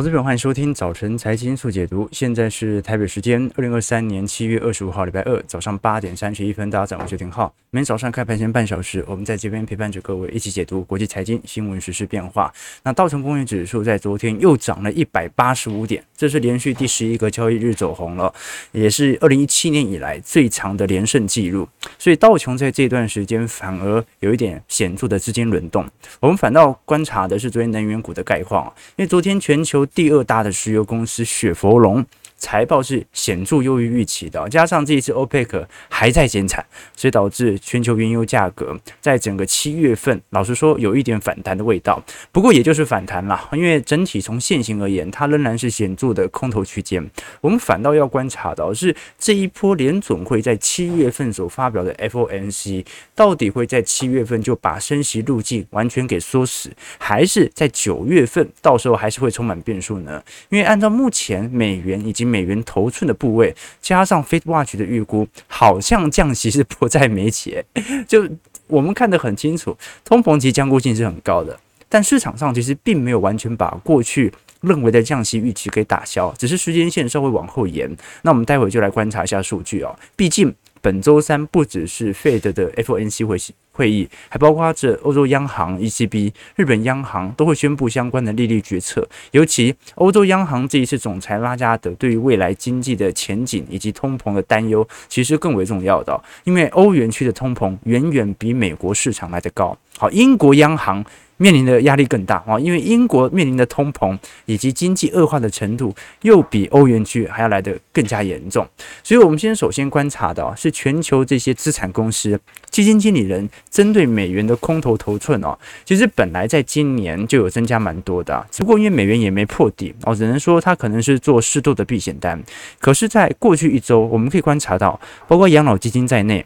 [0.00, 2.08] 投资朋友，欢迎收听早晨财经速解读。
[2.10, 6.70] 现在是台北时间二零二三年七月二十五号，礼拜二早上八点三十一分。
[6.70, 7.54] 大家早上好，我是廷浩。
[7.70, 12.50] 每天早上开盘前半小时，我们在这边陪伴着各位一起解读国际财经新闻、时事变化。
[12.82, 18.32] 那道琼工业指数在昨天又涨了一百八十五点，这是连续第十一个交易日走红了，
[18.72, 21.68] 也是二零一七年以来最长的连胜记录。
[21.98, 25.86] 所以道琼在这段时间反而有一点显著的资金轮动。
[26.20, 28.64] 我们反倒观察的是昨天能源股的概况，
[28.96, 29.86] 因为昨天全球。
[29.94, 32.04] 第二大的石油公司雪佛龙。
[32.40, 36.64] 财报是显著优于预期的，加上这一次 OPEC 还在减产，
[36.96, 42.02] 所以导致全球原油价格在整个七月份，老实说有一点反弹的味道。
[42.32, 47.08] 不过也就是反弹啦，因为整体从现行而言，它仍然是显著的空头区间。
[47.40, 52.84] 我们反倒要观察到是这一波联总会在七月份所发表的 FOMC，
[53.14, 60.22] 到底会在七月份就把升息路径完全给缩死，还是在九月份到时候还是会充满变数呢？
[60.48, 67.64] 因为按照目前美元以及美元头寸的部位，加上 FedWatch 的预估，好像降息是迫在眉睫。
[68.06, 68.26] 就
[68.68, 77.90] 我们看得很清楚，通膨即将固性是很高的，但市场上其实并没有完全把过去认为的降息预期给打消，只是时间线稍微往后延。
[78.22, 80.54] 那我们待会就来观察一下数据哦，毕竟。
[80.82, 83.36] 本周三不只是 Fed 的 FOMC 会
[83.80, 89.08] 会议，还包括着欧洲央行 ECB、日本央行都会宣布相关的利率决策。
[89.30, 99.74] 尤其欧洲央行这一次总裁拉加德对于未来经济的前景以及通膨的担忧，其实更为重要的，因为欧元区的通膨远远比美国市场来的高。
[99.96, 101.02] 好，英国央行。
[101.40, 108.68] 面临的压力更大啊，因为英国面临的通膨以及经济恶化的程度又比欧元区还要来得更加严重，
[109.02, 122.38] 所以我们先首先观察到是全球这些资产公司基金经理人针对美元的空头头寸哦，其实本来在今年就有增加蛮多的，只不过因为美元也没破底哦，只能说它可能是做适度的避险单。
[122.78, 126.44] 可是，在过去一周，我们可以观察到，包括养老基金在内。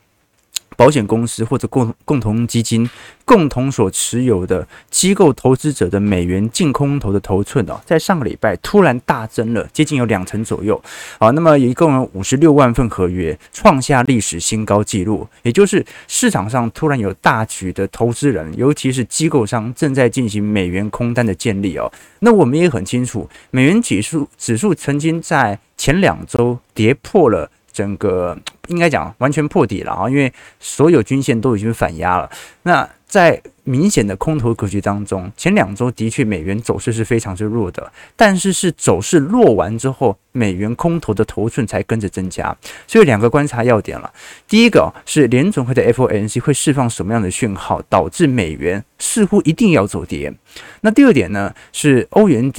[0.77, 2.89] 保险公司或者共共同基金
[3.25, 10.81] 共同所持有的机构投资者的美元净空头的头寸哦，在上个礼拜突然大增了，接近有两成左右。
[11.19, 15.27] 好，那么一共有五十六万份合约，创下历史新高纪录。
[15.43, 21.91] 也就是市场上突然有大举的投资人，尤其是机构商正在进行美元空单的建立哦。
[22.21, 27.51] 那我们也很清楚，美元指数指数曾经在前两周跌破了。
[27.75, 28.35] 整个
[28.69, 32.31] 应该讲完全破底了啊，因为所有均线都已经反压了。
[32.63, 42.55] 那在明显的空头格局当中，前两周的确美元走势是非常之弱的，但是是走势弱完之后，美元空头的头寸才跟着增加。
[42.87, 44.13] 所以两个观察要点了，
[44.49, 50.33] 第一个是联准会的 FOMC 会释放什么样的讯号，导致美元似乎一定要走跌。
[50.81, 52.53] 那第二点呢，是欧元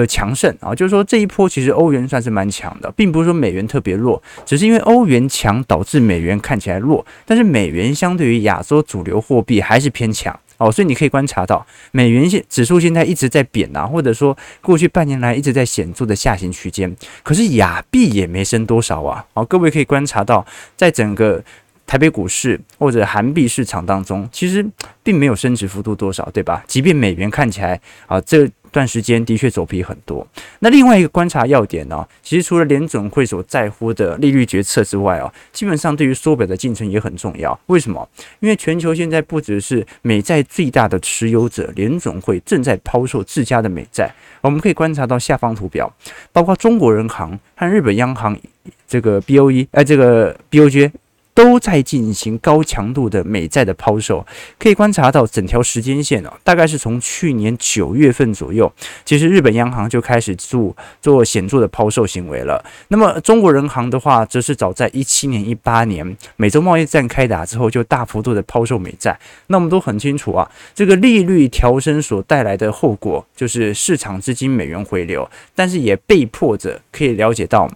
[0.00, 10.36] 的强盛啊，就是说这一波其实欧元算是蛮强的，并不是说美元特别弱，只是因为欧元强导致美元看起来弱，但是美元相对于亚洲主流货币还是偏强。
[10.58, 16.94] 哦，所以你可以观察到，美元现指数现在一直在贬啊，或者说过去半年来一直在显著的下行区间，
[17.24, 19.24] 可是亚币也没升多少啊。
[19.34, 21.42] 好，各位可以观察到，在整个
[21.84, 24.64] 台北股市或者韩币市场当中，其实
[25.02, 26.62] 并没有升值幅度多少，对吧？
[26.68, 28.48] 即便美元看起来啊，这。
[28.72, 30.26] 段时间的确走皮很多。
[30.58, 37.56] 那另外一个观察要点呢，其实除了联准会所在乎的利率决策之外啊，基本上对于缩表的进程也很重要。
[37.66, 38.08] 为什么？
[38.40, 44.10] 因为全球现在不只是美债最大的持有者联准会正在抛售自家的美债，
[44.40, 45.92] 我们可以观察到下方图表，
[46.32, 48.36] 包括中国人行和日本央行
[48.88, 50.90] 这个 BOE，哎，这个 BOJ。
[51.34, 54.24] 都在进行高强度的美债的抛售，
[54.58, 58.70] 可以观察到整条时间线哦，大概是从去年九月份左右，
[59.04, 62.62] 其实日本央行就开始做做显著的抛售行为了。
[62.88, 69.18] 那么中国人行的话，则是早在一七年、一八年美洲贸易战开打之后，就大幅度的抛售美债。
[69.46, 77.70] 那我们都很清楚啊，这个利率调升所带来的后果就是市场资金美元回流，但是也被迫着可以了解到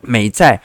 [0.00, 0.60] 美债。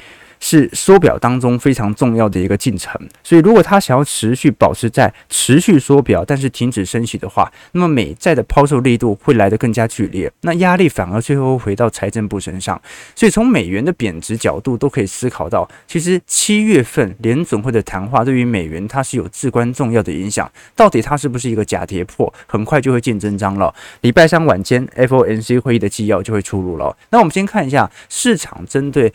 [0.48, 2.94] 是缩表当中非常重要的一个进程，
[3.24, 12.80] 所以如果他想要持续保持在持续缩表，但是停止升息的话，那么美债的抛售力度会来得更加剧烈，那压力反而最后回到财政部身上。
[13.16, 20.48] 所以从美元的贬值角度都可以思考到，其实七月份联准会的谈话对于美元它是有至关重要的影响。
[20.76, 23.74] 到底它是不是一个假跌破，很快就会见真章了。
[24.02, 26.96] 礼拜三晚间 FOMC 会议的纪要就会出炉了。
[27.10, 29.12] 那我们先看一下市场针对。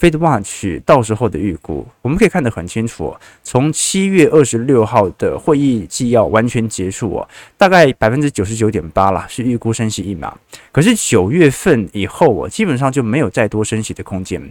[0.00, 3.14] FedWatch 到时候的预估，我们可以看得很清楚。
[3.42, 10.36] 从七月二十六号的会议纪要完全结束哦，大概百分之九十九点八啦，是预估升息一码。
[10.74, 14.42] 可是九月份以后啊，基本上就没有再多升息的空间。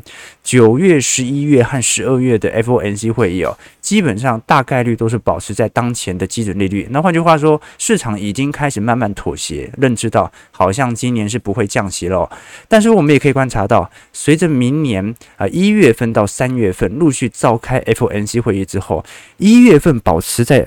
[0.41, 6.87] 九月、十一月和十二月的 FOMC 会议哦，基本上大概率都是保持在当前的基准利率。
[6.91, 12.31] 那换句话说，市场已经开始慢慢妥协，认知到好像今年是不会降息了。
[12.69, 19.03] 但是我们也可以观察到，随着明年啊一月份到三月份陆续召开 FOMC 会议之后，
[19.35, 20.65] 一月份保持在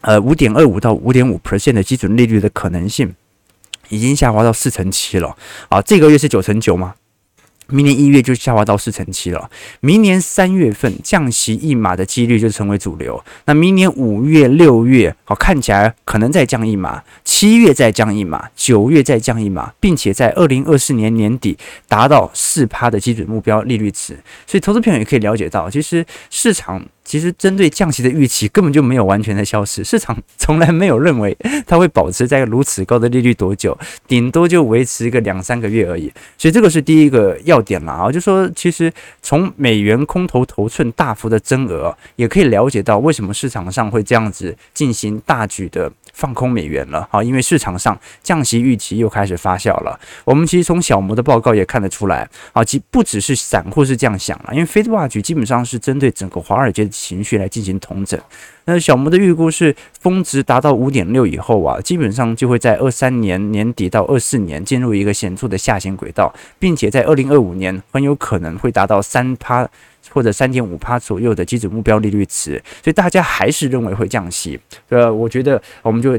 [0.00, 3.14] 呃五点二五到五点五 percent 的基准利率的可能性。
[3.90, 5.36] 已经下滑到四成七了
[5.68, 5.82] 啊！
[5.82, 6.94] 这个月是九成九吗？
[7.72, 9.48] 明年一月就下滑到四成七了。
[9.78, 13.22] 明年三月份降息一码的几率就成为主流。
[13.44, 21.56] 那明年五月、六月，好，看起来可能再降一码，七月再降一码，九月再降一码，并且在二零二四年年底
[21.86, 24.18] 达到四趴的基准目标利率值。
[24.48, 26.84] 所以，投资朋友也可以了解到，其实市场。
[27.04, 31.36] 其实针对降息的预期根本就没有完全的消失，市场 从来没有认为
[31.66, 33.76] 它会保持在如此高的利率多久，
[34.06, 36.12] 顶多就维持一个两三个月而已。
[36.38, 38.92] 所以这个是第一个要点了啊，就说其实
[39.22, 49.98] 从美元空头头寸大幅的增额，也可以了解到为什么市场上会这样子进行大举的放空美元了啊，因为市场上降息预期又开始发酵了。
[50.24, 56.90] 我们其实从小摩的报告也看得出来啊，其不只是散户是这样想了，因为 FedWatch 基本上是针对整个华尔街的。
[57.00, 58.20] 情绪来进行统整。
[58.66, 69.66] 那小摩的预估是，峰值达到五点六以后啊，基本上就会在二三年年底到二四年进入一个显著的下行轨道，并且在二零二五年很有可能会达到三趴
[70.12, 72.62] 或者三点五趴左右的基准目标利率值。
[72.82, 74.58] 所以大家还是认为会降息。
[74.88, 76.18] 呃，我觉得我们就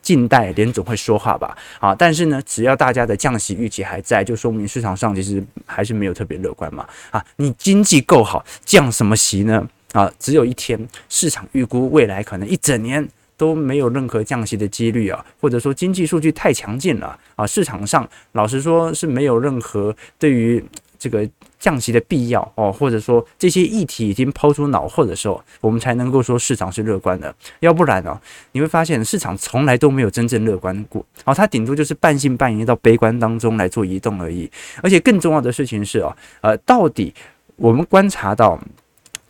[0.00, 1.56] 静待联总会说话吧。
[1.80, 6.86] 啊，但是呢，只要大家的降息预期还在，就说明市场上其实还是没有特别乐观嘛。
[7.10, 9.66] 啊，你经济够好，降什么息呢？
[9.92, 20.64] 啊，只有一天，市场预估未来可能一整年都没有任何降息的几率啊，或者说经济数据太强劲了啊，市场上老实说是没有任何对于
[21.04, 21.28] 这个
[21.58, 28.18] 降息的必要哦，或者说这些议题已经抛出脑后的时候，我们才能够说市场是乐观的，要不然呢，
[28.52, 34.50] 你会发现市场从来都没有真正乐观过啊，它顶多就是半信半疑到悲观当中来做移动而已，
[34.82, 37.12] 而且更重要的事情是啊，呃，到底
[37.56, 38.58] 我们观察到。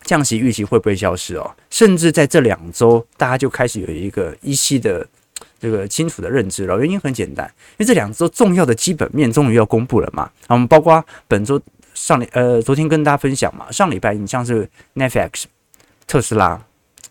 [0.04, 1.50] 降息预期会不会消失哦？
[1.70, 5.08] 甚至在这两周，大家就开始有一个依稀的
[5.64, 6.78] 这个清楚的认知了。
[6.78, 10.31] 原因很简单，因为这两周重要的基本面终于要公布了嘛。
[10.49, 11.58] 我们包括本周
[11.94, 15.44] 上呃昨天跟大家分享嘛，上礼拜你像是 Netflix、
[16.06, 16.61] 特斯拉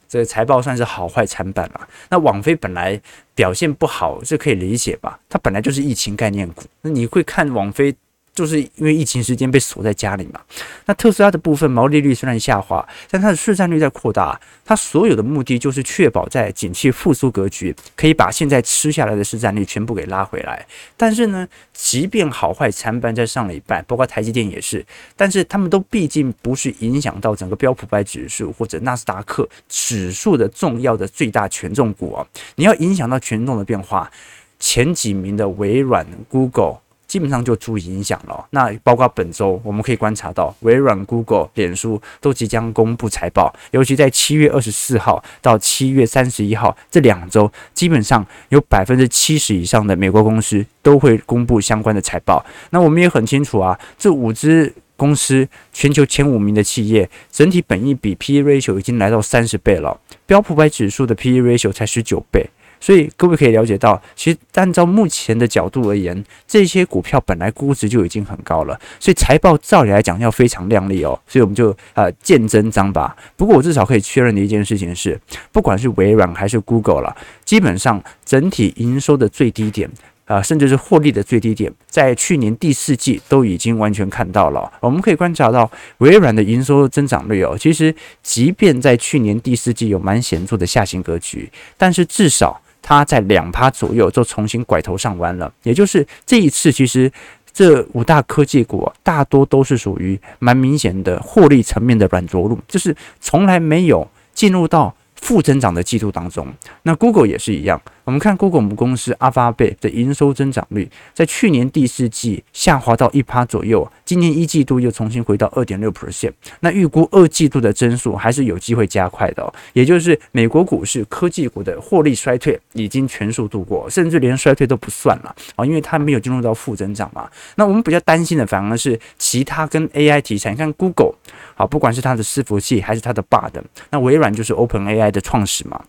[0.07, 1.87] 这个财报算是好坏参半了。
[2.09, 3.01] 那网飞本来
[3.33, 5.19] 表现不好，这可以理解吧？
[5.27, 7.95] 它本来就是疫情概念股，那你会看网飞？
[8.33, 10.41] 就是因为疫情时间被锁在家里嘛，
[10.85, 14.39] 那特斯拉的部分毛利率虽然下滑，但它的市占率在扩大。
[14.65, 20.65] 它所有的目的就是确保在景气复苏格局，可以把现在吃下来的市占率全部给拉回来。
[20.97, 24.83] 但是呢，即便好坏参半，在上礼拜，包括台积电也是，
[25.15, 32.25] 但是他们都毕竟不是影响到整个标普百指数或者纳斯达克指数的重要的最大权重股啊。
[32.55, 34.09] 你要影响到权重的变化，
[34.57, 36.79] 前几名的微软、Google。
[37.13, 38.43] 基本上就足以影响了。
[38.49, 52.43] 那包括本周，我们可以观察到，微软、Google、脸书都即将公布财报，尤其在七月二十四号到七月三十一号这两周，基本上有百分之七十以上的美国公司都会公布相关的财报。
[52.71, 62.49] 那我们也很清楚啊，这五只公司，全球前五名的企业，整体本益比 P/E ratio 已经来到三十倍了，标普百指数的 P/E ratio 才十九倍。
[62.83, 71.17] 所以各位可以了解到，其实按照目前的角度而言，这些股票本来估值就已经很高了，所以财报照理来讲要非常亮丽哦。
[71.25, 73.15] 所以我们就呃见真章吧。
[73.37, 75.17] 不过我至少可以确认的一件事情是，
[75.53, 79.89] 不管是微软还是 Google 了，基本上整体营收的最低点
[80.25, 84.69] 啊、甚至是获利的最低点，在去年第四季都已经完全看到了。
[84.81, 92.59] 我们可以观察到微软的营收增长率哦，其实即便在去年第四季有蛮显著的下行格局，但是至少。
[92.83, 97.11] 它在两趴左右就重新拐头上弯了，也就是这一次，其实
[97.53, 106.45] 这五大科技股大多都是属于蛮明显的获利层面的软着陆，就是从来没有进入到负增长的季度当中。
[106.81, 107.81] 那 Google 也是一样。
[108.05, 116.33] 我们看 Google 母公司阿发贝的营收增长率，在去年第四季下滑到一趴左右，今年一季度又重新回到二点六 percent。
[116.59, 127.29] 那预估二季度的增速还是有机会加快的哦，也就是美国股市科技股的获利衰退已经全数度过，甚至连衰退都不算了啊，因为它没有进入到负增长嘛。
[127.55, 131.13] 那我们比较担心的反而是其他跟 AI 题材，你看 Google
[131.55, 133.51] 好，不管是它的伺服器还是它的 Bard，
[133.91, 135.81] 那微软就是 OpenAI 的创始嘛。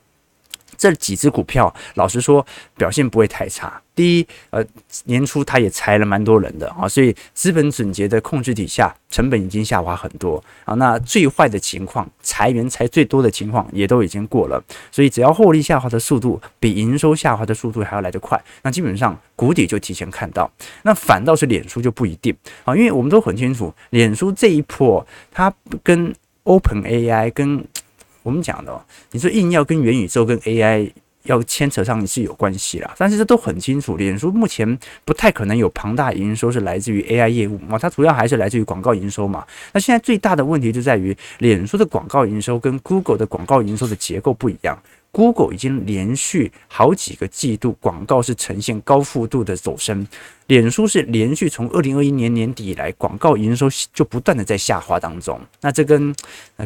[0.76, 2.44] 这几只股票，老实说
[2.76, 3.80] 表现不会太差。
[3.94, 4.64] 第一，呃，
[5.04, 10.74] 年初它也裁了蛮多人的啊，所以资本总结的控制底下，成本已经下滑很多啊。
[10.74, 20.50] 那最坏的情况，裁员裁最多的情况也都已经过了，所以只要获利下滑的速度比营收下滑的速度还要来得快，那基本上谷底就提前看到。
[20.82, 25.54] 那反倒是脸书就不一定啊，因为我们都很清楚，脸书这一波它
[25.84, 26.12] 跟
[26.42, 27.64] Open AI 跟
[28.24, 30.90] 我们讲的，你说硬要跟元宇宙跟 AI。
[31.24, 33.96] 要牵扯上是有关系啦，但是这都很清楚。
[33.96, 39.42] 脸书目前不太可能有庞大营收是来自于 AI 业务嘛，它主要还是来自于广告营收嘛。
[39.72, 44.78] 那现在最大的问题就在于，脸书的广告营收跟 Google 的广告营收的结构不一样。
[45.14, 50.04] Google 已经连续好几个季度广告是呈现高幅度的走升，
[50.48, 55.40] 脸书是连续从二零二一年年底以来广告营收就不断的在下滑当中。
[55.60, 56.12] 那这跟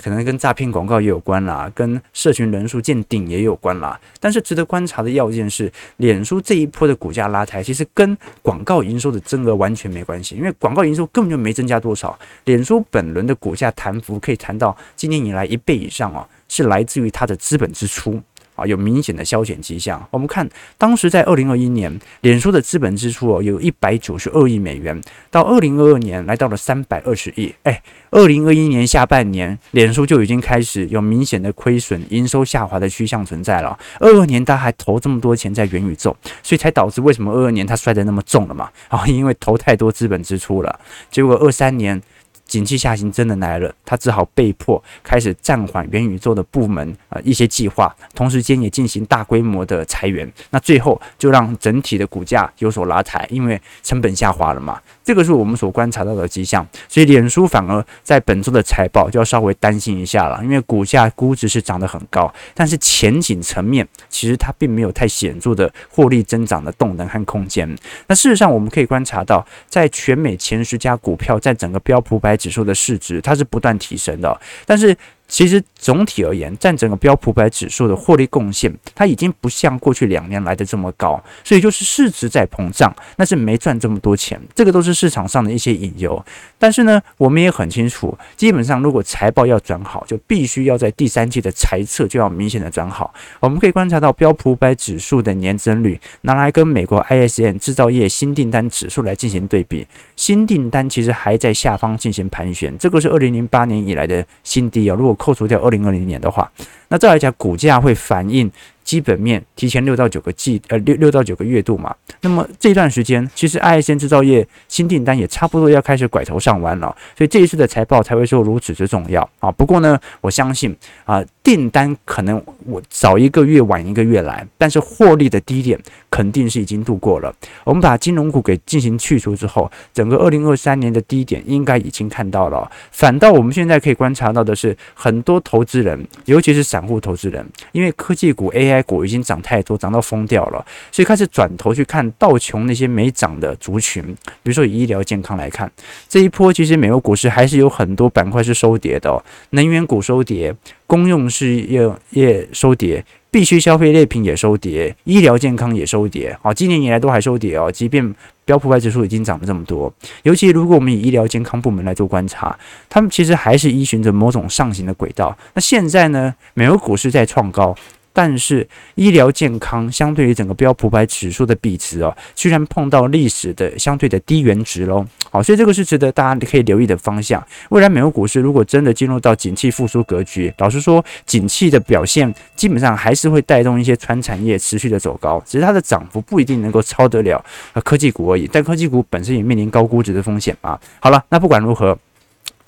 [0.03, 4.01] 可能跟诈骗广告也有关啦，跟社群人数见顶也有关啦。
[4.19, 12.19] 但是值得观察的要件是，脸书这一波的股价拉抬，其实跟广告营收的增额完全没关系，因为广告营收根本就没增加多少。
[12.47, 18.19] 脸书本轮的股价弹幅可以谈到今年以来一倍以上哦，是来自于它的资本支出。
[18.59, 20.05] 啊，有明显的削减迹象。
[20.11, 25.01] 我们看当时在二零二一年，脸书的资本支出哦，有一百九十二亿美元，
[25.31, 27.55] 到二零二二年来到了三百二十亿。
[27.63, 33.79] 哎，二零二一年下半年，脸书就已经开始有明显的亏损、营收下滑的趋向存在了。
[34.01, 38.69] 二二年他还投这么多钱在元宇宙，所以才导致为什么二二年他摔得那么重了嘛？
[38.89, 42.03] 啊，因为投太多资本支出了，结果二三年。
[42.49, 54.81] 景气下行真的来了，他只好被迫开始暂缓元宇宙的部门啊一些计划，同时间也进行大规模的裁员，那最后就让整体的股价有所拉抬，因为成本下滑了嘛。
[55.09, 67.67] 这个是我们所观察到的迹象，所以脸书反而在本周的财报就要稍微担心一下了，因为股价估值是涨得很高，但是前景层面其实它并没有太显著的获利增长的动能和空间。
[68.07, 74.95] 那事实上我们可以观察到，在全美前十家股票在整个标普百指数的市值，它是不断提升的，但是。
[75.29, 86.25] 其实总体而言，占整个标普百指数的获利贡献，它已经不像过去两年来的这么高，所以就是市值在膨胀，那是没赚这么多钱，这个都是市场上的一些隐忧。
[86.59, 93.15] 但是呢，我们也很清楚，基本上如果财报要转好，就必须要在第三季的财测就要明显的转好。
[93.41, 99.87] 我们可以观察到标普百指数的年增率，拿来跟美国 ISM 制造业新订单指数来进行对比，
[100.17, 104.97] 新订单其实还在下方进行盘旋，这个是二零零八年以来的新低啊。
[104.99, 106.51] 如果扣除掉二零二零年的话，
[106.89, 108.51] 那再来讲，股价会反映
[108.83, 111.95] 基本面提前六到九个季，呃，六六到九个月度嘛。
[112.23, 119.53] 那么这段时间，其实 ISM 制造业新订单也差不多要开始拐头上弯了，所以这一次的财报才会说如此之重要啊。
[119.53, 125.79] 不过呢，我相信啊，订单可能我早一个月晚一个月来，但是获利的低点
[126.11, 127.33] 肯定是已经度过了。
[127.65, 132.69] 我们把金融股给进行去除之后，整个二零二三年的低点应该已经看到了。
[132.91, 138.79] 反倒我们现在可以观察到的是，很多投资人，尤其是散散户投资人，因为科技股 AI。
[138.89, 144.03] 股已经涨太多，涨到疯掉了，所以开始转头去看道琼那些没涨的族群，
[144.43, 145.71] 比如说以医疗健康来看，
[146.09, 150.55] 这一波其实美国股市还是有很多板块是收跌的哦，能源股收跌，
[150.87, 158.15] 公用事业业收跌，必须消费类品也收跌，医疗健康也收跌，好，今年以来都还收跌哦，即便。
[158.49, 159.93] 标普百指数已经涨了这么多，
[160.23, 162.59] 尤其如果我们以医疗健康部门来做观察，
[162.89, 165.37] 他们其实还是依循着某种上行的轨道。
[165.53, 167.77] 那现在呢，美国股市在创高。
[168.19, 175.07] 但是医疗健康相对于整个标普百指数的比值哦，居然碰到历史的相对的低原值喽。
[175.31, 177.41] 好，所以这个是值得大家可以留意的方向。
[177.69, 187.41] 未来美国股市如果真的进入到景气复苏格局，老实说，景气的表现基本上还是会带动一些传产业持续的走高，只是它的涨幅不一定能够超得了
[187.85, 188.51] 科技股而已。
[188.53, 190.77] 但科技股本身也面临高估值的风险啊。
[190.99, 191.97] 好了，那不管如何。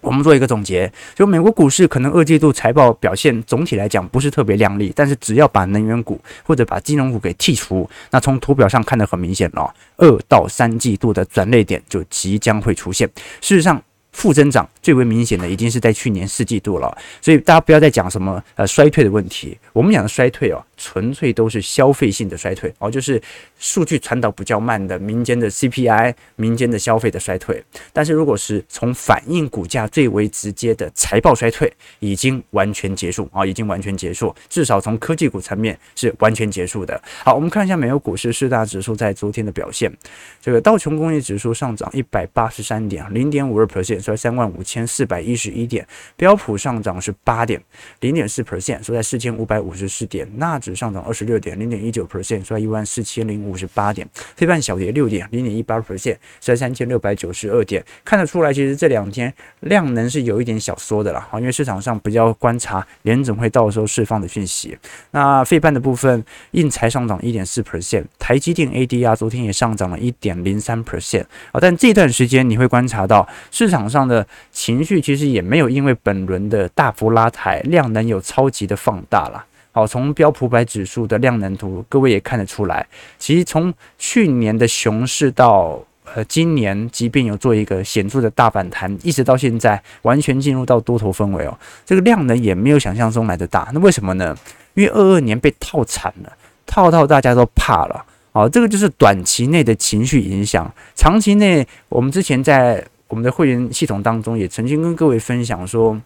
[0.00, 13.08] 我们做一个总结，就美国股市可能二季度财报表现总体来讲不是特别亮丽，但是只要把能源股或者把金融股给剔除，那从图表上看得很明显了，二到三季度的转捩点就即将会出现。
[13.40, 19.56] 事实上，负增长最为明显的已经是在去年四季度了，所以大家不要再讲什么呃衰退的问题。
[19.72, 23.20] 我们讲的衰退哦，纯粹都是消费性的衰退哦，就是
[23.58, 27.62] 数据传导比较慢的民间的 CPI、民间的消费的衰退。
[27.92, 34.34] 但是如果是从反映股价最为直接的财报衰退，已经完全结束啊，已经完全结束。
[34.48, 36.98] 至少从科技股层面是完全结束的。
[37.22, 39.92] 好，我们看一下美国股市四大指数在昨天的表现。
[40.40, 43.90] 这个道琼工业指数上涨一百八十三点，零点五二 percent。
[44.00, 47.60] 收在三万五千四百一十一点，标普上涨是八点
[48.00, 54.08] 零点四 percent，收在四千五百五十四点，纳指指上涨二十六点零点一九 percent，收在一万四千零五十八点。
[54.36, 57.84] 费半小跌六点零点一八 percent，收在三千六百九十二点。
[58.04, 64.78] 看得出来，其实这两天量能是有一点小缩的了，因为市场上比较观察联总会到时候释放的讯息。
[65.10, 71.58] 那费半的部分，应材上涨一点四 percent，台积电 ADR 昨天也上涨了一点零三 percent 啊。
[71.60, 79.44] 但这段时间你会观察到市场上的情绪其实也没有因为本轮的大幅拉抬，量能有超级的放大了。
[79.72, 82.84] 好，从标普百指数的量能图，各位也看得出来，
[83.20, 85.80] 其实从去年的熊市到
[86.12, 93.70] 呃今年，即便有做一个显著的大反弹，一直到现在完全进入到多头氛围哦，这个量能也没有想象中来的大。
[93.72, 94.36] 那为什么呢？
[94.74, 96.32] 因为二二年被套惨了，
[96.66, 98.04] 套到大家都怕了。
[98.32, 106.00] 好，这个就是短期内的情绪影响，长期内我们之前在我们的会员系统当中也曾经跟各位分享说。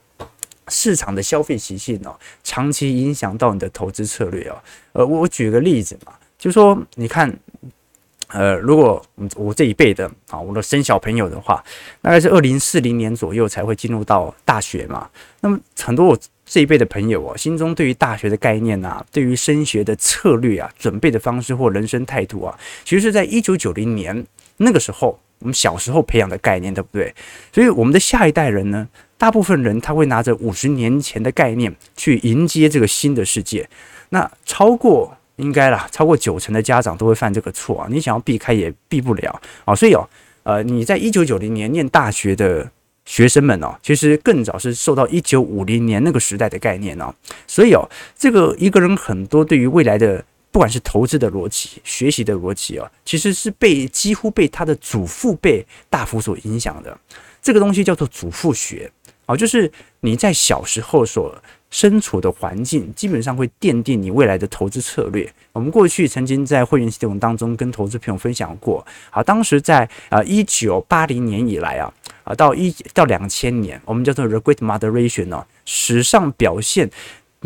[0.68, 4.56] 市场的消费习性哦，长期影响到你的投资策略哦。
[4.92, 7.32] 呃，我举个例子嘛，就说你看，
[8.28, 9.04] 呃，如果
[9.36, 11.62] 我这一辈的啊，我的生小朋友的话，
[12.00, 15.08] 大概是二零四零年左右才会进入到大学嘛。
[15.40, 24.26] 那么很多我这一辈的朋友哦，心中对于大学的概念啊，对于升学的策略啊，准备的方式或人生态度啊，其实是在一九九零年
[24.58, 27.14] 那个时候，我们小时候培养的概念，对不对？
[27.52, 33.68] 所以我们的下一代人呢，大部分人他会拿着五十年前的概念去迎接这个新的世界，
[34.10, 37.88] 那超过应该啦，超过九成的家长都会犯这个错啊！
[37.90, 39.74] 你想要避开也避不了啊！
[39.74, 40.08] 所以哦，
[40.42, 42.70] 呃，你在一九九零年念大学的
[43.04, 47.12] 学生们哦，其实更早是受到一九五零年那个时代的概念哦。
[47.46, 56.96] 所以哦，这个一个人很多对于未来的不管是投资的逻辑、学习的逻辑哦，其实是被几乎被他的祖父辈大幅所影响的。
[57.42, 58.90] 这个东西叫做祖父学。
[59.26, 61.34] 好，就是你在小时候所
[61.70, 65.32] 身处的环境，基本上会奠定你未来的投资策略。
[65.52, 68.86] 我们过去曾经在会员系统当中跟投资朋友分享过。
[69.10, 71.92] 好，当时在啊一九八零年以来啊
[72.24, 76.90] 啊到一到两千年，我们叫做 The Great Moderation 哦，史上表现。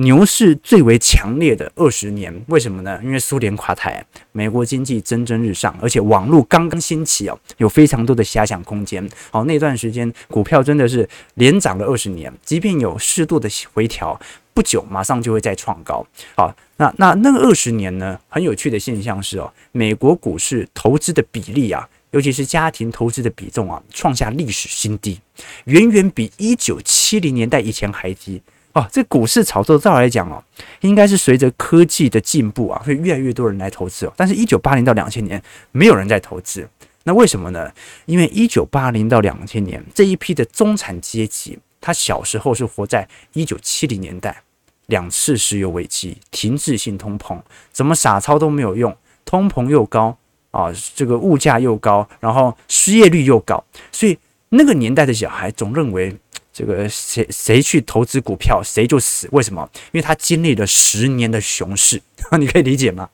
[0.01, 3.01] 牛市最为强烈的二十年，为什么呢？
[3.03, 9.07] 因为苏联垮台，美国经济蒸蒸日上，而且网络刚刚兴起哦，有非常多的遐想空间。
[9.33, 14.19] 好，那段时间股票真的是连涨了二十年，即便有适度的回调，
[14.55, 16.07] 不久马上就会再创高。
[16.37, 25.19] 好，那那那二十年呢，很有趣的现象是哦，美国股市投资的比例啊，尤其是家庭投资的比重啊，创下历史新低，
[25.65, 28.41] 远远比一九七零年代以前还低。
[28.79, 30.41] 哦，这股市炒作照来讲哦，
[30.83, 34.13] 应该是随着科技的进步啊，会越来越多人来投资哦。
[34.17, 36.69] 但是，一九八零到两千年没有人在投资，
[37.03, 37.73] 那为什么呢？
[38.07, 44.43] 因为一九八零到两千年这一批的中产阶级，他小时候是活在一九七零年代，
[44.87, 47.37] 两次石油危机、停滞性通膨，
[47.73, 50.17] 怎么傻操都没有用，通膨又高
[50.53, 54.17] 啊，这个物价又高，然后失业率又高，所以
[54.51, 56.17] 那个年代的小孩总认为。
[56.59, 59.29] 这个谁谁去投资股票，谁就死。
[59.31, 59.71] 为什么？
[59.93, 62.03] 因为他经历了十年的熊市，
[62.37, 63.09] 你可以理解吗？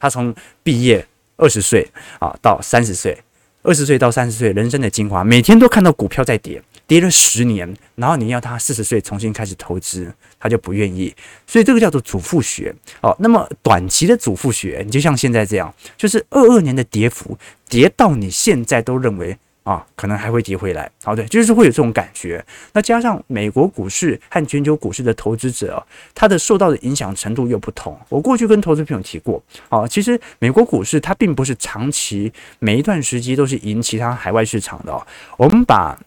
[0.00, 3.16] 他从毕业二十岁啊到三十岁，
[3.62, 11.14] 二十岁到三十岁，人生的精华，每天都看到股票在跌，跌了十年，然后你要他四十岁重新开始投资，他就不愿意。
[11.46, 13.16] 所以这个叫做祖父学哦。
[13.20, 19.38] 那么短期的祖父学，你就像现在这样，就是二二年的跌幅，跌到你现在都认为。
[19.64, 20.90] 啊，可能还会跌回来。
[21.04, 22.44] 好，对，就是会有这种感觉。
[22.72, 27.98] 那加上美国股市和全球股市的投资者，他的受到的影响程度又不同。
[28.08, 35.06] 我过去跟投资朋友提过，啊，其实美国股市它并不是长期每一段时期都是赢其他海外市场的。
[35.36, 35.98] 我们把。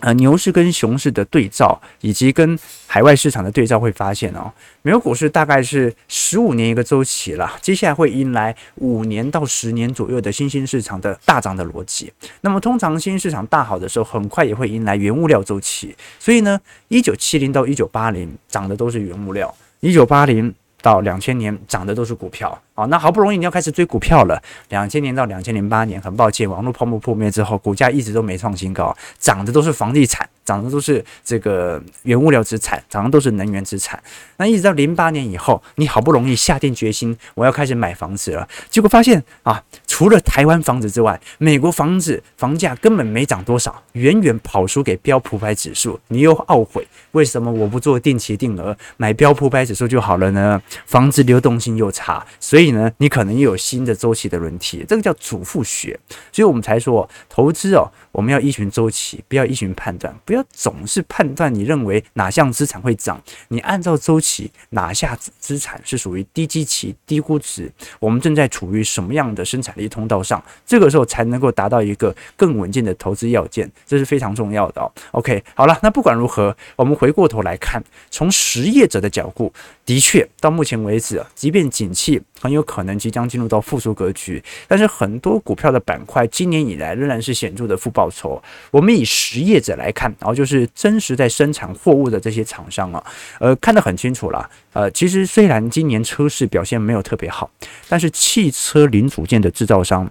[0.00, 4.50] 呃，牛市跟熊市的对照，以及跟海外市场的对照，会发现哦，
[4.82, 12.12] 美国股市大概是十五年一个周期了，接下来会迎来五年到十年左右的新兴市场的大涨的逻辑。
[12.42, 15.94] 那么，通常新兴市场大好的时候，很快也会迎来原物料周期。
[16.18, 22.62] 所以呢，一九七零到一九八零涨的都是原物料，一九八零到两千年涨的都是股票。
[22.78, 24.40] 好，那好不容易你要开始追股票了。
[24.68, 34.00] 两千年到两千零八年，很抱歉，网络泡沫破灭之后，股价一直都没创新高，涨的都是房地产，涨的都是这个原物料资产，涨的都是能源资产。
[34.36, 45.98] 那一直到零八年以后，你好不容易下定决心，我要开始买房子了，结果发现啊，除了台湾房子之外，美国房子房价根本没涨多少，远远跑输给标普百指数。
[46.06, 50.62] 你又懊悔，为什么我不做定期定额买标普百指数就好了呢？
[50.86, 52.67] 房子流动性又差，所以。
[52.98, 55.98] 你可能又有新的周期的轮替，这个叫祖父学。
[56.32, 74.90] 所以我们才说，投资哦，我们要依循周期，不要依循判断，不要总是判断你认为哪项资产会涨，你按照周期，哪项资产是属于低基期、低估值，我们正在处于什么样的生产力通道上，这个时候才能够达到一个更稳健的投资要件，这是非常重要的哦。
[75.12, 79.52] OK，好了，那不管如何，我们回过头来看，从实业者的角度，
[79.86, 88.42] 的确到目前为止，即便景气很有可能即将进入到复苏格局，但是很多股票的板块今年以来仍然是显著的负报不错。
[88.70, 93.04] 我们以实业者来看，然后就是真实在生产货物的这些厂商啊，
[93.38, 94.48] 呃，看得很清楚了。
[94.72, 97.50] 呃，其实虽然今年车市表现没有特别好，
[97.86, 100.10] 但是汽车零组件的制造商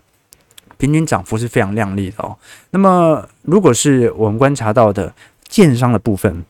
[0.78, 2.38] 平均涨幅是非常亮丽的哦。
[2.70, 5.12] 那么，如果是我们观察到的
[5.48, 6.46] 建商的部分，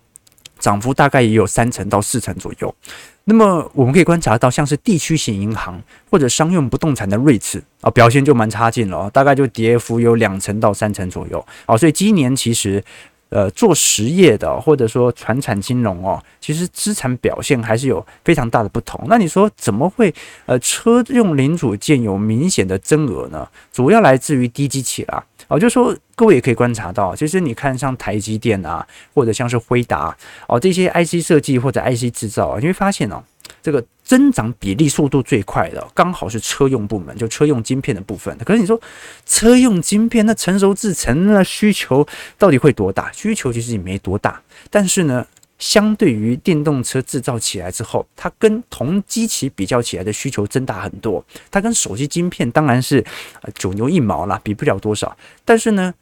[0.59, 2.75] 涨幅大概也有三成到四成左右。
[3.25, 11.45] 那么我们可以观察到，像是地区型银行或者商用不动产的瑞智啊，表现就蛮差劲了，大概就跌幅有两成到三成左右。
[11.65, 12.83] 啊，所以今年其实。
[13.29, 18.97] 呃，做实业的或者说传产金融哦，其实资产表现还是有非常大的不同。
[19.09, 20.15] 那你说怎么会
[20.45, 23.45] 呃车用零组件有明显的增额呢？
[23.69, 25.21] 主要来自于低基期啦。
[25.47, 30.15] 哦，就说各位也可以观察到，其实你看像台积电啊，或者像是辉达
[30.47, 33.23] 哦这些 IC 设计或者 IC 制造啊，你会发现哦。
[33.61, 38.37] 这个增长比例速度最快的，刚好是车用部门，就车用晶片的部分。
[38.45, 38.79] 可是你说
[39.25, 42.05] 车用晶片，那成熟制程那需求
[42.37, 43.09] 到底会多大？
[43.11, 44.41] 需求其实也没多大。
[44.69, 45.25] 但是呢，
[45.57, 51.23] 相对于电动车制造起来之后，它跟同机器比较起来的需求增大很多。
[51.49, 53.03] 它跟手机晶片当然是
[53.55, 55.17] 九牛一毛啦，比不了多少。
[55.43, 55.93] 但是呢，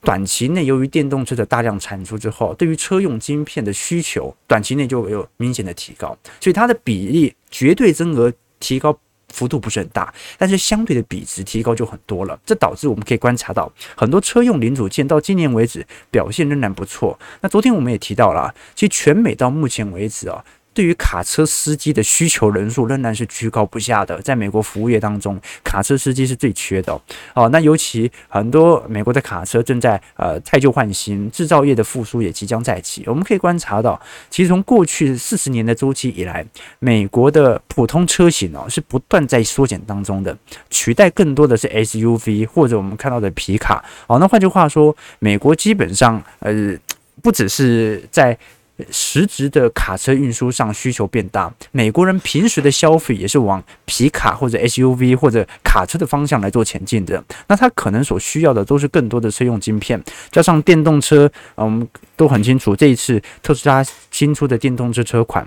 [0.00, 8.98] 短期内，由于电动车的大量产出之后，对于车用晶片的需求，短期内就有明显的提高，所以它的比例绝对增额提高
[9.36, 12.38] 幅度不是很大，但是相对的比值提高就很多了。
[12.46, 17.18] 这导致我们可以观察到，很多车用零组件到今年为止表现仍然不错。
[17.42, 20.42] 那昨天我们也提到了，其实全美到目前为止啊。
[20.76, 26.92] 对于卡车司机的需求人数仍然是居高不下的，在美国服务业当中，卡车司机是最缺的
[27.32, 27.48] 哦。
[27.48, 33.04] 那尤其很多美国的卡车正在呃汰旧换新，制造业的复苏也即将再起。
[33.06, 36.44] 我们可以观察到，其实从过去四十年的周期以来，
[36.78, 40.36] 美国的普通车型哦是不断在缩减当中的，
[40.68, 44.18] 取代更多的是 SUV 或者我们看到的皮卡哦。
[44.18, 46.76] 那换句话说，美国基本上呃
[47.22, 48.36] 不只是在
[48.90, 57.22] 实质的卡车运输上需求变大，美国人平时的消费也是往皮卡或者 SUV 或者卡车的方向来做前进的。
[57.48, 61.86] 那他可能所需要的都是更多的车用晶片，加上电动车，我们
[62.16, 65.46] 都很清楚，这一次特斯拉新出的电动车车款。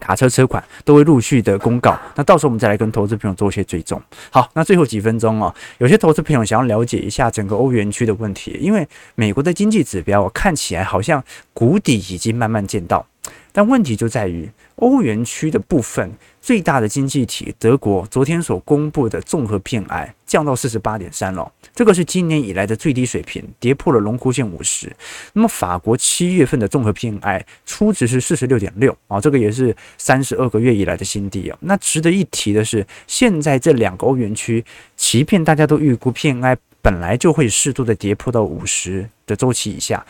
[0.00, 4.00] 卡车车款都会陆续的公告，那到时候我们再来跟投资朋友做一些追踪。
[4.30, 13.06] 好，那最后几分钟哦，有些投资朋友想要了解一下整个欧元区的问题，因为美国的经济指标看起来好像谷底已经慢慢见到，
[13.52, 14.50] 但问题就在于。
[14.76, 16.10] 欧元区的部分
[16.40, 24.94] 最大的经济体德国昨天所公布的综合 PMI 降到四十八点三了，这个是今年以来的最低水平，跌破了龙枯线五十。
[25.32, 31.56] 那么法国七月份的综合 PMI 初值是四十六点六啊，这个也是三十二个月以来的新低啊。
[31.60, 34.64] 那值得一提的是，现在这两个欧元区，
[34.96, 40.04] 即便大家都预估 PMI 本来就会适度的跌破到五十的周期以下。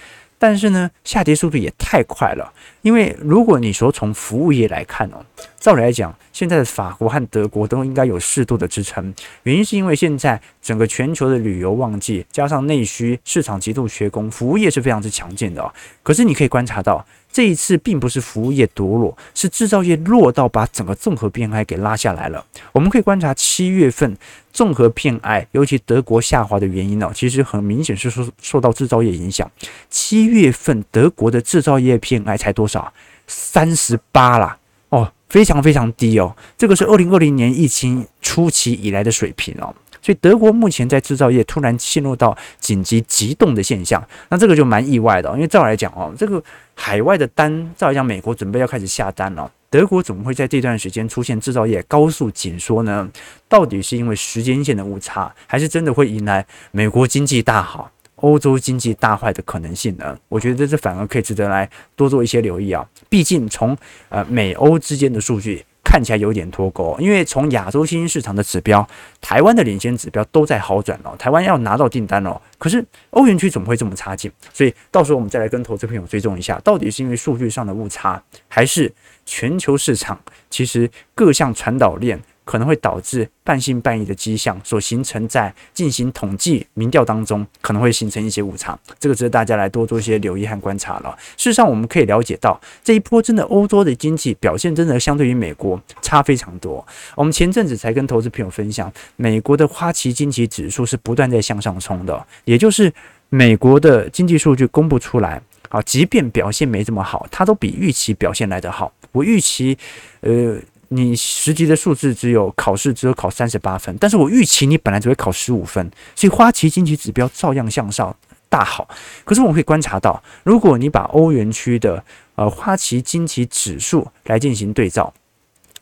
[0.45, 2.53] 但是呢，下跌速度也太快了。
[2.83, 5.25] 因为如果你说从服务业来看哦，
[5.59, 9.15] 照理来讲，现在的法国和德国都应该有适度的支撑。
[9.45, 15.73] 原因是因为现在整个全球的旅游旺季，加上内需市场极度缺工，服务业是非常之强劲的哦。
[16.03, 17.03] 可是你可以观察到。
[17.35, 22.47] 这一次并不是服务业夺落，是制造业弱到把整个综合 PMI 给拉下来了。
[22.71, 24.17] 我们可以观察七月份
[24.53, 29.51] 综合 PMI，尤其德国下滑的原因呢，其实很明显是受受到制造业影响。
[29.91, 32.93] 七月份德国的制造业 PMI 才多少？
[33.27, 34.57] 三十八啦，
[34.91, 36.37] 哦，非常非常低哦。
[36.57, 39.75] 这个是二零二零年疫情初期以来的水平哦。
[40.05, 46.43] 所以德国目前在制造业突然陷入到紧急急冻的现象，那这个就蛮意外的，因为照来讲哦，这个
[46.75, 53.11] 海外的单照来讲，美国准备要开始下单了，德国怎么会在这段时间出现制造业高速紧缩呢？
[53.49, 60.15] 到底是因为时间线的误差，还是真的会迎来美国经济大好、欧洲经济大坏的可能性呢？
[60.29, 63.75] 我觉得这反而可以值得来多做一些留意啊，毕竟从
[64.11, 65.65] 呃美欧之间的数据。
[65.85, 68.85] 看起来有点脱钩，因为从亚洲新兴市场的指标，
[69.21, 72.41] 台湾的领先指标都在好转了，台湾要拿到订单了。
[72.59, 74.33] 可是欧元区怎么会这么差劲？
[74.53, 78.93] 所以到时候我们再来跟投资朋友追踪一下，到底是因为数据上的误差，还是
[79.27, 80.19] 全球市场
[80.49, 88.79] 其实各项传导链可能会导致半信半疑的迹象所形成，在进行统计民调当中，可能会形成一些误差。
[88.99, 91.17] 这个值得大家来多做一些留意和观察了。
[91.37, 96.87] 事实上，我们可以了解到，这一波真的欧洲的经济表现真的相对于美国差非常多。
[97.15, 102.93] 我们前阵子才跟投资朋友分享，美国的花旗经济指数是不断在向上冲的，也就是
[103.31, 108.93] 美国的经济数据公布出来，啊，即便表现没这么好，它都比预期表现来得好。
[109.13, 109.79] 我预期，
[110.21, 110.59] 呃。
[110.95, 118.15] 你实际的数字只有考试只有考三十八分，但是我预期你本来只会考十五分，所以花旗经济指标照样向上
[118.49, 118.89] 大好。
[119.25, 122.05] 可是我们可以观察到，如果你把欧元区的
[122.37, 125.13] 呃花旗经济指数来进行对照，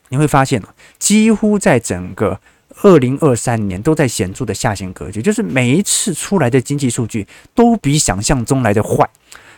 [0.09, 0.63] 你会发现
[0.99, 2.41] 几乎在整个
[2.83, 9.09] 二零二三年都在显著的下行格局，就是每一次出来的经济数据都比想象中来的坏。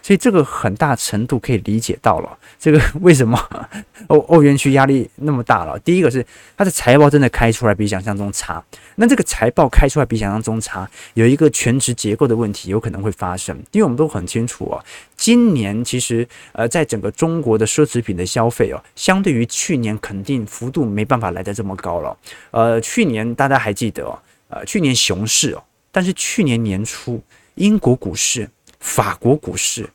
[0.04, 3.40] 所以这个很大程度可以理解到了，这个 为什么
[4.08, 5.78] 欧欧元区压力那么大了？
[5.78, 6.22] 第一个是
[6.58, 8.62] 它的财报真的开出来比想象中差，
[8.96, 14.84] 那这个财报开出来比想象中差，有一个权值结构的问题有可能会发生，因为我们都很清楚哦，
[15.16, 22.14] 今年其实呃在整个中国的奢侈品的消费哦，相对于去年肯定幅度没办法来得这么高了。
[22.50, 27.22] 呃，去年大家还记得哦，呃，去年熊市哦，但是去年年初
[27.54, 28.46] 英国股市。
[28.80, 29.88] 法国股市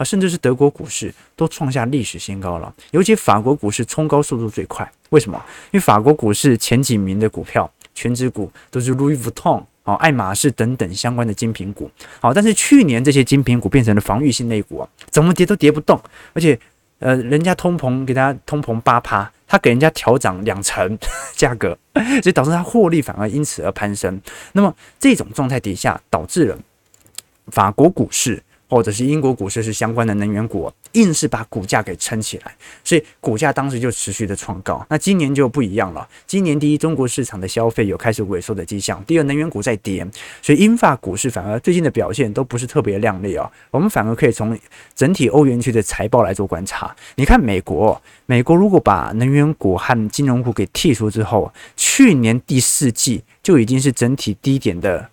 [0.00, 2.72] 啊，甚至是德国股市都创下历史新高了。
[2.90, 5.36] 尤其法国股市冲高速度最快，为什么？
[5.72, 11.90] 因为法国股市前几名的股票，权值股都是 Louis Vuitton 啊、爱马仕等等相关的精品股。
[12.18, 16.00] 好，但是去年这些精品股变成了防御性类股啊，怎么跌都跌不动。
[16.32, 16.58] 而且，
[17.00, 20.98] 呃，人家通膨给他通膨八趴，他给人家调涨两成
[21.36, 21.76] 价格，
[22.22, 24.18] 所以导致他获利反而因此而攀升。
[24.52, 26.58] 那么这种状态底下，导致了。
[27.48, 32.54] 法国股市或者是英国股市是相关的能源股，硬是把股价给撑起来，
[32.84, 34.86] 所以股价当时就持续的创高。
[34.88, 40.06] 那今年就不一样了，今年第一，中国市场的消费有开始萎缩的迹象；第二，能源股在跌，
[40.40, 43.50] 所以英法股市反而最近的表现都不是特别亮丽啊。
[43.72, 44.56] 我们反而可以从
[44.94, 46.94] 整体欧元区的财报来做观察。
[47.16, 55.10] 你看美国，美国如果把能源股和金融股给剔除之后，去年第四季就已经是整体低点的。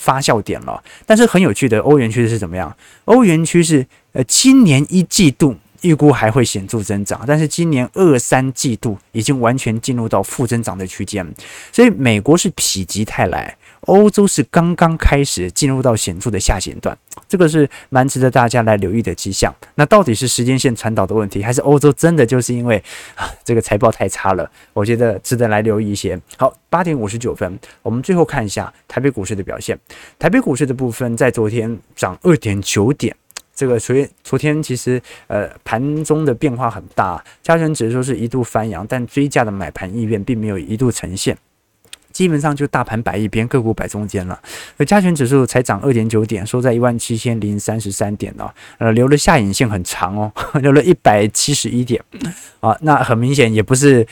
[0.00, 2.74] 发酵点了，但是很有趣的，欧元区是怎么样？
[3.04, 11.26] 欧元区是呃，今年一季度预估还会显著增长，但是今年二三季度已经完全进入到负增长的区间，
[11.70, 13.54] 所以美国是否极泰来。
[13.82, 16.96] 欧洲是刚刚开始进入到显著的下行段，
[17.30, 19.54] 这个是蛮值得大家来留意的迹象。
[19.76, 22.82] 那到底是时间线传导的问题，还是欧洲真的就是因为
[23.14, 24.50] 啊这个财报太差了？
[24.72, 26.20] 我觉得值得来留意一些。
[26.36, 29.78] 好，八点五十九分，我们最后看一下台北股市的表现。
[30.18, 33.14] 台北股市的部分在昨天涨二点九点，
[33.54, 41.38] 这个昨天昨天其实呃盘中的变化很大，加权指数是一度翻扬，但追价的买盘意愿并没有一度呈现。
[42.20, 44.38] 基本上就大盘摆一边，个股摆中间了。
[44.76, 48.52] 而加权指数才涨二点九点，收在一万七千零三十三点哦。
[48.76, 50.30] 呃，留了下影线很长哦，
[50.60, 51.98] 留了一百七十一点
[52.60, 52.76] 啊。
[52.82, 54.06] 那很明显也不是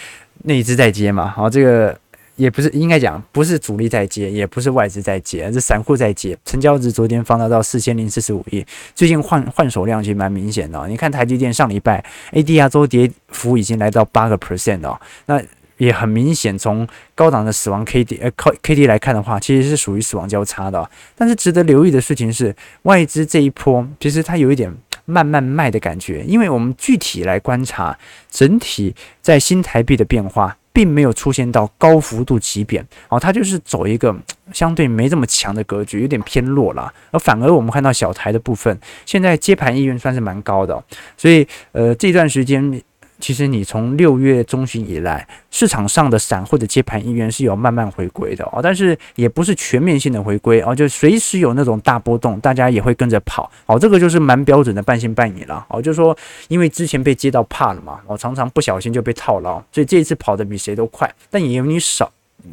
[0.44, 1.94] 内资在接嘛，好，这个
[2.36, 6.34] 也不是应该讲不是主力在接，也不是外资在接，是散户在接。
[6.46, 10.88] 成交值昨天放大到四千零四十五亿，最近换换手量其实蛮明显的。
[10.88, 15.42] 你看台积电上礼拜 ADR 周跌幅已经来到八个 percent 哦，那。
[15.78, 20.88] 也很明显，从高档的死亡 K D 呃 K K D 来看的话，其实是属于死亡交叉的。
[21.16, 24.72] 但是值得留意的事情是，外资这一波其实它有一点
[25.06, 27.98] 慢慢卖的感觉，因为我们具体来观察，
[28.30, 34.14] 整体在新台币的变化，并没有出现到高幅度急贬，哦，它就是走一个
[34.52, 36.92] 相对没这么强的格局，有点偏弱了。
[37.10, 40.82] 而反而我们看到小台的部分，现在接盘意愿算是蛮高的，
[41.16, 42.82] 所以呃这段时间。
[43.20, 53.50] 其实你从六月中旬以来，市场上的散户的接盘意愿是有慢慢回归的哦，但是也不是全面性的回归哦，就随时有那种大波动，大家也会跟着跑。
[53.66, 55.66] 哦，这个就是蛮标准的半信半疑了。
[55.68, 62.10] 哦，就是说因为之前被接到怕了嘛，我常常不小心就被套牢，所以这一次跑得比谁都快，但也有你少，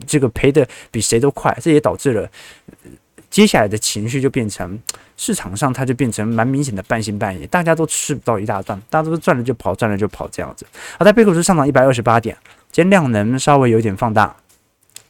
[0.08, 2.28] 这个赔得比谁都快，这也导致了
[3.36, 4.80] 接下来的情绪就变成。
[5.18, 10.66] 市场上它就变成蛮明显的半信半疑，大家都吃不到一大段，大家都赚了就跑，赚了就跑这样子。
[10.98, 12.38] 好，在台北股市上涨一百二十八点，
[12.72, 14.34] 今天量能稍微有点放大，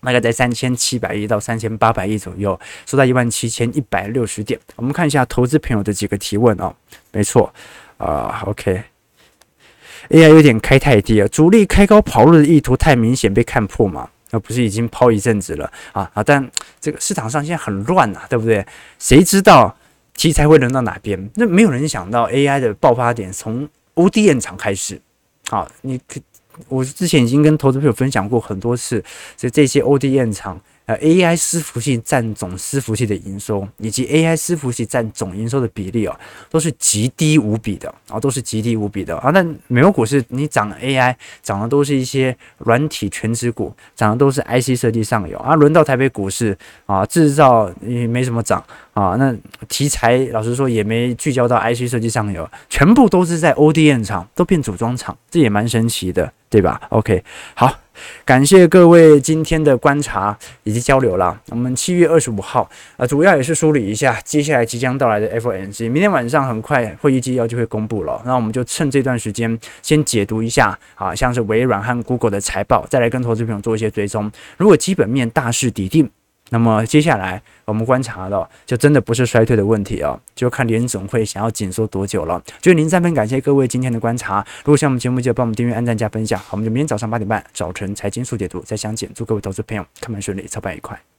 [0.02, 4.60] 大概在三千七百亿到三千八百亿左右，收在一万七千一百六十点。
[4.76, 6.76] 我们看一下投资朋友的几个提问哦，
[7.12, 7.54] 没错
[7.98, 14.10] 啊，OK，AI 有点开太低了，主力开高跑路的意图太明显被看破嘛？
[14.36, 16.22] 那不是已经抛一阵子了啊啊！
[16.22, 16.46] 但
[16.82, 18.66] 这个市场上现在很乱呐，对不对？
[19.00, 19.74] 谁知道？
[20.14, 21.30] 题材会轮到哪边？
[21.36, 25.02] 那没有人想到 AI 的爆发点从 ODM 厂开始。
[25.48, 26.20] 好，你可
[26.68, 29.02] 我之前已经跟投资朋友分享过很多次，
[29.38, 30.60] 所以这些 ODM 厂。
[30.86, 36.16] 呃，AI 伺服器占总伺服器的营收，以及 AI 伺服器占总营收的比例哦，
[36.50, 39.32] 都是极低无比的啊，都是极低无比的啊。
[39.32, 45.56] 那美国股市你涨 AI，涨的都是一些软体全职股，涨的都是 IC 设计上游啊。
[45.56, 49.16] 轮到台北股市啊，制造也没什么涨啊。
[49.18, 49.36] 那
[49.68, 57.24] 题材老实说也没聚焦到 IC 设计上游，全部都是在 ODM 厂，都变组装厂，这也蛮神奇的，对吧？OK，
[57.56, 57.85] 好。
[58.26, 61.40] 感谢各位今天的观察以及交流啦。
[61.50, 65.90] 我们七月二十五号啊，主要也是梳理一下接下来即将到来的 FOMC。
[65.92, 74.32] 明天晚上很快会议纪要就会公布了，那我们就趁这段时间先解读一下啊，像是微软和 Google 的财报，再来跟投资朋友做一些追踪。
[74.58, 76.10] 如果基本面大势底定，
[76.50, 82.42] 那么接下来我们观察到，就真的不是衰退的问题哦，就看联总会想要紧缩多久了。
[82.62, 84.46] 就您三分感谢各位今天的观察。
[84.60, 86.40] 如果喜欢我们节目，记得帮我们订阅、按赞、加分享。
[86.40, 89.10] 好，我们就明天早上八点半早晨财经速解读再相见。
[89.16, 91.15] 祝各位投资朋友开盘顺利，操盘愉快。